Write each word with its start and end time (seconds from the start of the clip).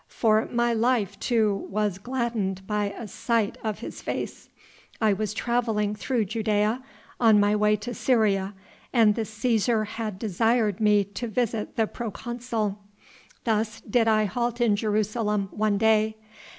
for 0.07 0.47
my 0.51 0.73
life 0.73 1.19
too 1.19 1.53
was 1.69 1.99
gladdened 1.99 2.65
by 2.65 2.85
a 2.85 3.07
sight 3.07 3.55
of 3.63 3.81
His 3.81 4.01
face. 4.01 4.49
I 4.99 5.13
was 5.13 5.31
travelling 5.31 5.93
through 5.93 6.25
Judæa, 6.25 6.81
on 7.19 7.39
my 7.39 7.55
way 7.55 7.75
to 7.75 7.93
Syria, 7.93 8.55
and 8.91 9.13
the 9.13 9.21
Cæsar 9.21 9.85
had 9.85 10.17
desired 10.17 10.79
me 10.79 11.03
to 11.03 11.27
visit 11.27 11.75
the 11.75 11.85
proconsul. 11.85 12.79
Thus 13.43 13.79
did 13.81 14.07
I 14.07 14.25
halt 14.25 14.59
in 14.59 14.75
Jerusalem 14.75 15.49
one 15.51 15.77
day. 15.77 16.15